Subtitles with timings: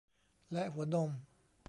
[0.53, 1.09] และหัวนม